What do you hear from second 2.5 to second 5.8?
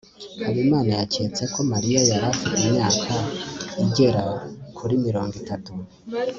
imyaka igera kuri mirongo itatu